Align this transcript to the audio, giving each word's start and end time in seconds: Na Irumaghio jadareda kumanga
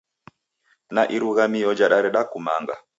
Na 0.95 1.03
Irumaghio 1.15 1.69
jadareda 1.79 2.21
kumanga 2.31 2.75